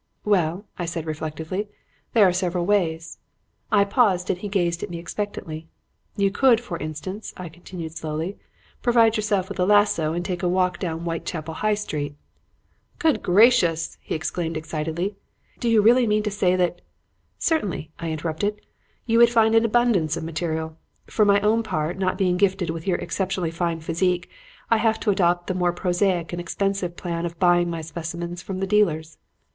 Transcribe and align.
"'Well,' 0.25 0.65
I 0.79 0.85
said 0.85 1.05
reflectively, 1.05 1.67
'there 2.13 2.27
are 2.27 2.33
several 2.33 2.65
ways.' 2.65 3.19
I 3.71 3.83
paused 3.83 4.31
and 4.31 4.39
he 4.39 4.47
gazed 4.49 4.81
at 4.81 4.89
me 4.89 4.97
expectantly. 4.97 5.67
'You 6.17 6.31
could, 6.31 6.59
for 6.59 6.79
instance,' 6.79 7.35
I 7.37 7.49
continued 7.49 7.91
slowly, 7.95 8.39
'provide 8.81 9.15
yourself 9.15 9.47
with 9.47 9.59
a 9.59 9.63
lasso 9.65 10.13
and 10.13 10.25
take 10.25 10.41
a 10.41 10.49
walk 10.49 10.79
down 10.79 11.01
Whitechapel 11.01 11.53
High 11.53 11.75
Street.' 11.75 12.15
"'Good 12.97 13.21
gracious!' 13.21 13.99
he 14.01 14.15
exclaimed 14.15 14.57
excitedly; 14.57 15.17
'do 15.59 15.69
you 15.69 15.83
really 15.83 16.07
mean 16.07 16.23
to 16.23 16.31
say 16.31 16.55
that' 16.55 16.81
"'Certainly,' 17.37 17.91
I 17.99 18.09
interrupted. 18.09 18.59
'You 19.05 19.19
would 19.19 19.29
find 19.29 19.53
an 19.53 19.65
abundance 19.65 20.17
of 20.17 20.23
material. 20.23 20.77
For 21.05 21.25
my 21.25 21.39
own 21.41 21.61
part, 21.61 21.99
not 21.99 22.17
being 22.17 22.37
gifted 22.37 22.71
with 22.71 22.87
your 22.87 22.97
exceptionally 22.97 23.51
fine 23.51 23.81
physique, 23.81 24.31
I 24.71 24.77
have 24.77 24.99
to 25.01 25.11
adopt 25.11 25.45
the 25.45 25.53
more 25.53 25.71
prosaic 25.73 26.33
and 26.33 26.39
expensive 26.41 26.95
plan 26.97 27.23
of 27.23 27.37
buying 27.37 27.69
my 27.69 27.81
specimens 27.81 28.41
from 28.41 28.61
the 28.61 28.65
dealers.' 28.65 29.19